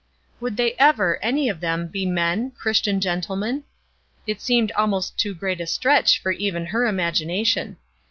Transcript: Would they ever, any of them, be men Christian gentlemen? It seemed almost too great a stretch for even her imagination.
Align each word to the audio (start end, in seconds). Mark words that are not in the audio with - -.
Would 0.39 0.57
they 0.57 0.73
ever, 0.79 1.19
any 1.21 1.47
of 1.47 1.59
them, 1.59 1.85
be 1.85 2.07
men 2.07 2.49
Christian 2.57 2.99
gentlemen? 2.99 3.65
It 4.25 4.41
seemed 4.41 4.71
almost 4.71 5.15
too 5.19 5.35
great 5.35 5.61
a 5.61 5.67
stretch 5.67 6.19
for 6.19 6.31
even 6.31 6.65
her 6.65 6.87
imagination. 6.87 7.77